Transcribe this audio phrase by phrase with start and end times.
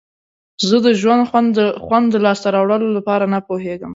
[0.67, 1.23] زه د ژوند
[1.85, 3.89] خوند د لاسته راوړلو لپاره نه پوهیږم.